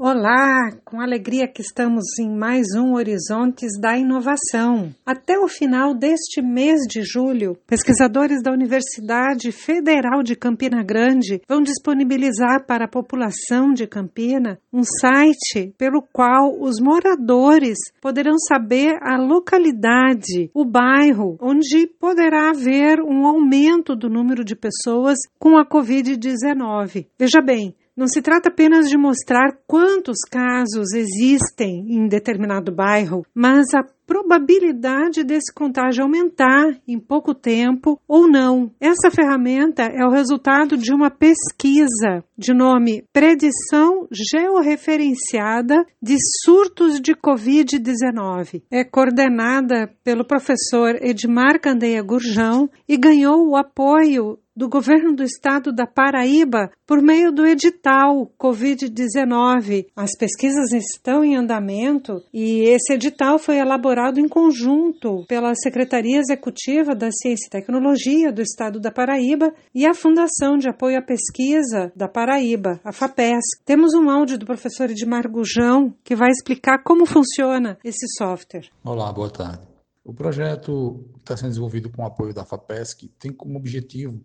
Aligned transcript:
Olá, 0.00 0.70
com 0.84 1.00
alegria 1.00 1.48
que 1.48 1.60
estamos 1.60 2.04
em 2.20 2.30
mais 2.30 2.68
um 2.76 2.94
Horizontes 2.94 3.72
da 3.80 3.98
Inovação. 3.98 4.94
Até 5.04 5.36
o 5.36 5.48
final 5.48 5.92
deste 5.92 6.40
mês 6.40 6.82
de 6.88 7.02
julho, 7.02 7.58
pesquisadores 7.66 8.40
da 8.40 8.52
Universidade 8.52 9.50
Federal 9.50 10.22
de 10.22 10.36
Campina 10.36 10.84
Grande 10.84 11.42
vão 11.48 11.60
disponibilizar 11.60 12.64
para 12.64 12.84
a 12.84 12.88
população 12.88 13.72
de 13.72 13.88
Campina 13.88 14.60
um 14.72 14.84
site 14.84 15.74
pelo 15.76 16.00
qual 16.12 16.56
os 16.60 16.76
moradores 16.80 17.78
poderão 18.00 18.38
saber 18.38 18.96
a 19.02 19.18
localidade, 19.20 20.48
o 20.54 20.64
bairro, 20.64 21.36
onde 21.42 21.88
poderá 21.98 22.50
haver 22.50 23.00
um 23.00 23.26
aumento 23.26 23.96
do 23.96 24.08
número 24.08 24.44
de 24.44 24.54
pessoas 24.54 25.18
com 25.40 25.58
a 25.58 25.68
Covid-19. 25.68 27.08
Veja 27.18 27.40
bem, 27.44 27.74
não 27.98 28.06
se 28.06 28.22
trata 28.22 28.48
apenas 28.48 28.88
de 28.88 28.96
mostrar 28.96 29.58
quantos 29.66 30.18
casos 30.30 30.92
existem 30.94 31.84
em 31.88 32.06
determinado 32.06 32.70
bairro, 32.70 33.26
mas 33.34 33.74
a 33.74 33.82
probabilidade 34.06 35.22
desse 35.22 35.52
contágio 35.52 36.02
aumentar 36.02 36.78
em 36.88 36.98
pouco 36.98 37.34
tempo 37.34 38.00
ou 38.08 38.26
não. 38.26 38.70
Essa 38.80 39.10
ferramenta 39.10 39.82
é 39.82 40.06
o 40.06 40.10
resultado 40.10 40.78
de 40.78 40.94
uma 40.94 41.10
pesquisa 41.10 42.24
de 42.36 42.54
nome 42.54 43.04
Predição 43.12 44.08
Georreferenciada 44.10 45.84
de 46.00 46.16
Surtos 46.42 47.00
de 47.00 47.14
Covid-19. 47.14 48.62
É 48.70 48.82
coordenada 48.82 49.90
pelo 50.02 50.24
professor 50.24 50.96
Edmar 51.02 51.60
Candeia 51.60 52.02
Gurjão 52.02 52.70
e 52.88 52.96
ganhou 52.96 53.46
o 53.46 53.56
apoio 53.56 54.38
do 54.58 54.68
governo 54.68 55.14
do 55.14 55.22
estado 55.22 55.72
da 55.72 55.86
Paraíba 55.86 56.68
por 56.84 57.00
meio 57.00 57.30
do 57.30 57.46
edital 57.46 58.28
Covid-19. 58.36 59.86
As 59.94 60.10
pesquisas 60.18 60.72
estão 60.72 61.22
em 61.22 61.36
andamento 61.36 62.20
e 62.34 62.62
esse 62.62 62.92
edital 62.92 63.38
foi 63.38 63.58
elaborado 63.58 64.18
em 64.18 64.28
conjunto 64.28 65.24
pela 65.28 65.54
Secretaria 65.54 66.18
Executiva 66.18 66.92
da 66.92 67.08
Ciência 67.12 67.46
e 67.46 67.50
Tecnologia 67.50 68.32
do 68.32 68.42
estado 68.42 68.80
da 68.80 68.90
Paraíba 68.90 69.54
e 69.72 69.86
a 69.86 69.94
Fundação 69.94 70.58
de 70.58 70.68
Apoio 70.68 70.98
à 70.98 71.02
Pesquisa 71.02 71.92
da 71.94 72.08
Paraíba, 72.08 72.80
a 72.82 72.90
FAPESC. 72.90 73.62
Temos 73.64 73.94
um 73.94 74.10
áudio 74.10 74.36
do 74.36 74.44
professor 74.44 74.90
Edmar 74.90 75.30
Gujão 75.30 75.94
que 76.02 76.16
vai 76.16 76.30
explicar 76.30 76.82
como 76.82 77.06
funciona 77.06 77.78
esse 77.84 78.08
software. 78.16 78.66
Olá, 78.84 79.12
boa 79.12 79.30
tarde. 79.30 79.62
O 80.04 80.12
projeto 80.12 81.04
está 81.18 81.36
sendo 81.36 81.50
desenvolvido 81.50 81.90
com 81.90 82.02
o 82.02 82.06
apoio 82.06 82.34
da 82.34 82.44
FAPESC 82.44 83.08
tem 83.20 83.30
como 83.30 83.56
objetivo 83.56 84.20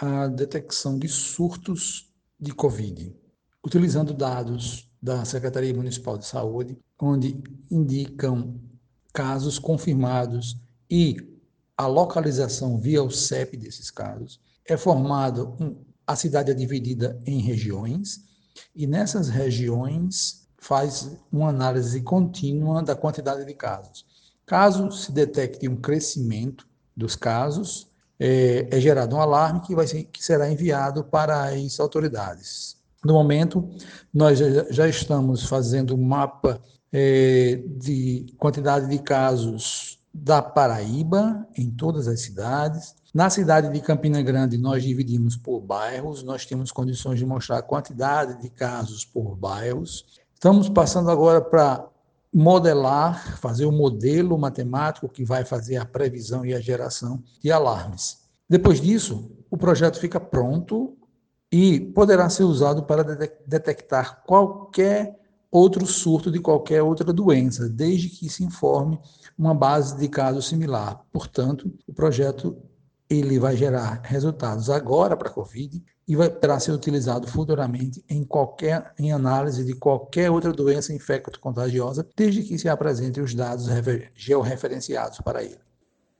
a 0.00 0.28
detecção 0.28 0.98
de 0.98 1.08
surtos 1.08 2.10
de 2.40 2.52
Covid, 2.54 3.14
utilizando 3.62 4.14
dados 4.14 4.90
da 5.02 5.26
Secretaria 5.26 5.74
Municipal 5.74 6.16
de 6.16 6.24
Saúde, 6.24 6.78
onde 6.98 7.38
indicam 7.70 8.58
casos 9.12 9.58
confirmados 9.58 10.56
e 10.90 11.16
a 11.76 11.86
localização 11.86 12.78
via 12.78 13.02
o 13.02 13.10
CEP 13.10 13.58
desses 13.58 13.90
casos. 13.90 14.40
É 14.64 14.74
formado, 14.74 15.54
um, 15.60 15.76
a 16.06 16.16
cidade 16.16 16.50
é 16.50 16.54
dividida 16.54 17.20
em 17.26 17.40
regiões, 17.40 18.24
e 18.74 18.86
nessas 18.86 19.28
regiões 19.28 20.48
faz 20.56 21.10
uma 21.30 21.50
análise 21.50 22.00
contínua 22.00 22.82
da 22.82 22.96
quantidade 22.96 23.44
de 23.44 23.54
casos. 23.54 24.06
Caso 24.46 24.90
se 24.92 25.12
detecte 25.12 25.68
um 25.68 25.76
crescimento 25.76 26.66
dos 26.96 27.14
casos, 27.14 27.89
é, 28.20 28.68
é 28.70 28.78
gerado 28.78 29.16
um 29.16 29.20
alarme 29.20 29.60
que, 29.60 29.74
vai 29.74 29.86
ser, 29.86 30.04
que 30.04 30.22
será 30.22 30.50
enviado 30.50 31.02
para 31.02 31.44
as 31.44 31.80
autoridades. 31.80 32.76
No 33.02 33.14
momento, 33.14 33.66
nós 34.12 34.38
já, 34.70 34.86
estamos 34.86 35.44
fazendo 35.44 35.94
um 35.94 36.02
mapa 36.02 36.60
é, 36.92 37.62
de 37.66 38.26
quantidade 38.36 38.86
de 38.88 38.98
casos 38.98 39.98
da 40.12 40.42
Paraíba, 40.42 41.46
em 41.56 41.70
todas 41.70 42.06
as 42.06 42.20
cidades. 42.20 42.94
Na 43.14 43.30
cidade 43.30 43.72
de 43.72 43.80
Campina 43.80 44.20
Grande, 44.20 44.58
nós 44.58 44.82
dividimos 44.82 45.34
por 45.34 45.60
bairros, 45.60 46.22
nós 46.22 46.44
temos 46.44 46.70
condições 46.70 47.18
de 47.18 47.24
mostrar 47.24 47.58
a 47.58 47.62
quantidade 47.62 48.40
de 48.42 48.50
casos 48.50 49.04
por 49.04 49.34
bairros. 49.34 50.04
Estamos 50.34 50.68
passando 50.68 51.10
agora 51.10 51.40
para 51.40 51.88
modelar, 52.32 53.38
fazer 53.38 53.66
o 53.66 53.72
modelo 53.72 54.38
matemático 54.38 55.08
que 55.08 55.24
vai 55.24 55.44
fazer 55.44 55.76
a 55.76 55.84
previsão 55.84 56.44
e 56.44 56.54
a 56.54 56.60
geração 56.60 57.22
de 57.42 57.50
alarmes. 57.50 58.19
Depois 58.50 58.80
disso, 58.80 59.30
o 59.48 59.56
projeto 59.56 60.00
fica 60.00 60.18
pronto 60.18 60.96
e 61.52 61.78
poderá 61.78 62.28
ser 62.28 62.42
usado 62.42 62.82
para 62.82 63.04
detectar 63.46 64.24
qualquer 64.26 65.16
outro 65.52 65.86
surto 65.86 66.32
de 66.32 66.40
qualquer 66.40 66.82
outra 66.82 67.12
doença, 67.12 67.68
desde 67.68 68.08
que 68.08 68.28
se 68.28 68.42
informe 68.42 68.98
uma 69.38 69.54
base 69.54 69.96
de 69.96 70.08
caso 70.08 70.42
similar. 70.42 71.00
Portanto, 71.12 71.72
o 71.86 71.92
projeto 71.92 72.60
ele 73.08 73.38
vai 73.38 73.56
gerar 73.56 74.00
resultados 74.02 74.68
agora 74.68 75.16
para 75.16 75.28
a 75.28 75.32
COVID 75.32 75.84
e 76.08 76.16
vai 76.16 76.28
para 76.28 76.58
ser 76.58 76.72
utilizado 76.72 77.28
futuramente 77.28 78.04
em 78.08 78.24
qualquer 78.24 78.92
em 78.98 79.12
análise 79.12 79.64
de 79.64 79.74
qualquer 79.74 80.28
outra 80.28 80.52
doença 80.52 80.92
infecto-contagiosa, 80.92 82.04
desde 82.16 82.42
que 82.42 82.58
se 82.58 82.68
apresentem 82.68 83.22
os 83.22 83.32
dados 83.32 83.66
georreferenciados 84.12 85.20
para 85.20 85.44
ele. 85.44 85.69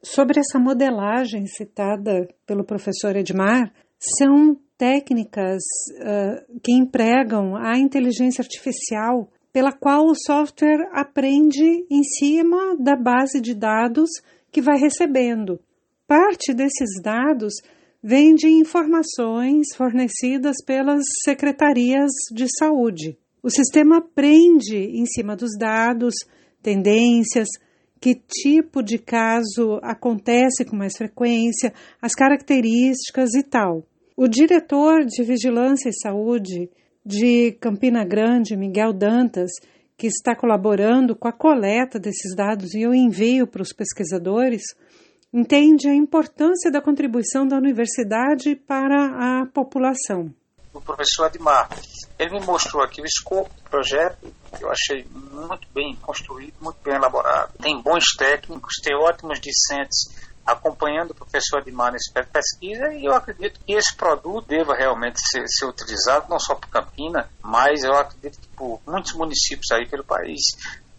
Sobre 0.03 0.41
essa 0.41 0.59
modelagem 0.59 1.47
citada 1.47 2.27
pelo 2.47 2.65
professor 2.65 3.15
Edmar, 3.17 3.73
são 4.19 4.57
técnicas 4.79 5.61
uh, 5.99 6.61
que 6.63 6.73
empregam 6.73 7.55
a 7.55 7.79
inteligência 7.79 8.41
artificial 8.41 9.31
pela 9.53 9.73
qual 9.73 10.07
o 10.07 10.15
software 10.15 10.89
aprende 10.93 11.85
em 11.91 12.03
cima 12.03 12.77
da 12.79 12.97
base 12.97 13.41
de 13.43 13.55
dados 13.55 14.09
que 14.51 14.63
vai 14.63 14.79
recebendo. 14.79 15.61
Parte 16.07 16.55
desses 16.55 17.01
dados 17.03 17.55
vem 18.03 18.35
de 18.35 18.49
informações 18.49 19.67
fornecidas 19.77 20.57
pelas 20.65 21.03
secretarias 21.23 22.11
de 22.33 22.47
saúde. 22.59 23.19
O 23.43 23.51
sistema 23.51 23.99
aprende 23.99 24.77
em 24.77 25.05
cima 25.05 25.37
dos 25.37 25.51
dados, 25.59 26.15
tendências, 26.63 27.49
que 28.01 28.15
tipo 28.15 28.83
de 28.83 28.99
caso 28.99 29.79
acontece 29.83 30.65
com 30.65 30.75
mais 30.75 30.97
frequência, 30.97 31.73
as 32.01 32.15
características 32.15 33.35
e 33.35 33.43
tal. 33.43 33.85
O 34.17 34.27
diretor 34.27 35.05
de 35.05 35.23
Vigilância 35.23 35.91
e 35.91 36.01
Saúde 36.01 36.71
de 37.05 37.53
Campina 37.61 38.05
Grande, 38.05 38.57
Miguel 38.57 38.93
Dantas, 38.93 39.51
que 39.97 40.07
está 40.07 40.35
colaborando 40.35 41.15
com 41.15 41.29
a 41.29 41.33
coleta 41.33 41.99
desses 41.99 42.35
dados 42.35 42.75
e 42.75 42.87
o 42.87 42.95
envio 42.95 43.47
para 43.47 43.63
os 43.63 43.73
pesquisadores, 43.73 44.63
entende 45.33 45.89
a 45.89 45.95
importância 45.95 46.71
da 46.71 46.81
contribuição 46.81 47.47
da 47.47 47.57
universidade 47.57 48.57
para 48.57 49.43
a 49.43 49.47
população. 49.47 50.35
O 50.81 50.83
professor 50.83 51.27
Admar, 51.27 51.69
ele 52.19 52.41
me 52.41 52.47
mostrou 52.47 52.83
aqui 52.83 53.03
o 53.03 53.05
escopo 53.05 53.55
do 53.55 53.71
projeto, 53.71 54.35
que 54.57 54.65
eu 54.65 54.71
achei 54.71 55.05
muito 55.05 55.69
bem 55.75 55.95
construído, 55.97 56.55
muito 56.59 56.79
bem 56.83 56.95
elaborado. 56.95 57.53
Tem 57.61 57.81
bons 57.83 58.17
técnicos, 58.17 58.77
tem 58.83 58.97
ótimos 58.97 59.39
discentes 59.39 60.09
acompanhando 60.45 61.11
o 61.11 61.15
professor 61.15 61.59
Admar 61.59 61.93
nesse 61.93 62.11
pesquisa 62.13 62.93
e 62.95 63.05
eu 63.05 63.13
acredito 63.13 63.61
que 63.65 63.75
esse 63.75 63.95
produto 63.95 64.47
deva 64.49 64.75
realmente 64.75 65.21
ser, 65.21 65.45
ser 65.47 65.67
utilizado 65.67 66.27
não 66.31 66.41
só 66.41 66.55
por 66.55 66.69
Campina, 66.69 67.29
mas 67.43 67.85
eu 67.85 67.93
acredito 67.93 68.41
que 68.41 68.49
por 68.57 68.81
muitos 68.87 69.13
municípios 69.13 69.71
aí 69.71 69.87
pelo 69.87 70.03
país. 70.03 70.41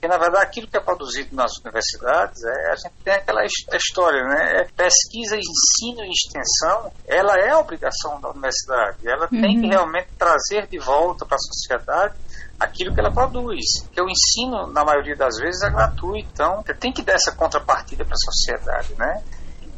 Porque, 0.02 0.08
na 0.08 0.18
verdade, 0.18 0.46
aquilo 0.48 0.68
que 0.68 0.76
é 0.76 0.80
produzido 0.80 1.36
nas 1.36 1.52
universidades, 1.64 2.44
é, 2.44 2.72
a 2.72 2.76
gente 2.76 2.96
tem 3.04 3.14
aquela 3.14 3.46
história, 3.46 4.24
né? 4.24 4.62
É 4.62 4.64
pesquisa, 4.76 5.38
ensino 5.38 6.04
e 6.04 6.10
extensão, 6.10 6.92
ela 7.08 7.36
é 7.38 7.52
a 7.52 7.60
obrigação 7.60 8.20
da 8.20 8.32
universidade. 8.32 8.98
Ela 9.08 9.30
uhum. 9.32 9.42
tem 9.42 9.60
que 9.60 9.68
uhum. 9.68 9.70
realmente 9.70 10.08
trazer 10.18 10.66
de 10.66 10.80
volta 10.80 11.24
para 11.24 11.36
a 11.36 11.40
sociedade 11.40 12.16
aquilo 12.60 12.96
que 12.96 13.00
ela 13.00 13.12
produz. 13.12 13.84
Porque 13.84 14.02
o 14.02 14.10
ensino, 14.10 14.66
na 14.74 14.84
maioria 14.84 15.16
das 15.16 15.38
vezes, 15.38 15.62
é 15.62 15.70
gratuito. 15.70 16.28
Então, 16.34 16.64
você 16.66 16.74
tem 16.74 16.92
que 16.92 17.04
dar 17.04 17.14
essa 17.14 17.34
contrapartida 17.34 18.04
para 18.04 18.16
a 18.16 18.26
sociedade, 18.26 18.96
né? 18.98 19.22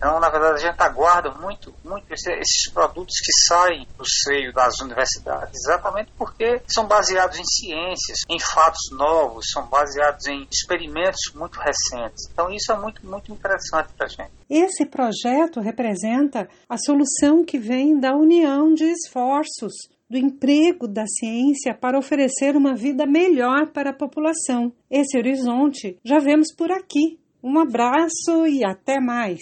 Então, 0.03 0.19
na 0.19 0.29
verdade, 0.29 0.55
a 0.55 0.69
gente 0.69 0.81
aguarda 0.81 1.31
muito, 1.31 1.73
muito 1.81 2.11
esses 2.11 2.69
produtos 2.73 3.15
que 3.23 3.31
saem 3.47 3.88
do 3.97 4.03
seio 4.05 4.51
das 4.51 4.81
universidades, 4.81 5.61
exatamente 5.63 6.11
porque 6.17 6.61
são 6.67 6.85
baseados 6.85 7.39
em 7.39 7.45
ciências, 7.45 8.19
em 8.29 8.38
fatos 8.38 8.91
novos, 8.91 9.45
são 9.53 9.65
baseados 9.67 10.27
em 10.27 10.45
experimentos 10.51 11.31
muito 11.33 11.57
recentes. 11.57 12.29
Então, 12.29 12.51
isso 12.51 12.69
é 12.73 12.77
muito, 12.77 13.05
muito 13.07 13.31
interessante 13.31 13.94
para 13.94 14.07
a 14.07 14.09
gente. 14.09 14.31
Esse 14.50 14.85
projeto 14.85 15.61
representa 15.61 16.50
a 16.67 16.77
solução 16.77 17.45
que 17.45 17.57
vem 17.57 17.97
da 17.97 18.13
união 18.13 18.73
de 18.73 18.83
esforços 18.83 19.71
do 20.09 20.17
emprego 20.17 20.85
da 20.85 21.05
ciência 21.07 21.73
para 21.73 21.97
oferecer 21.97 22.57
uma 22.57 22.75
vida 22.75 23.05
melhor 23.05 23.71
para 23.71 23.91
a 23.91 23.97
população. 23.97 24.73
Esse 24.91 25.17
horizonte 25.17 25.97
já 26.03 26.19
vemos 26.19 26.53
por 26.53 26.73
aqui. 26.73 27.17
Um 27.41 27.57
abraço 27.57 28.45
e 28.45 28.65
até 28.65 29.00
mais! 29.00 29.41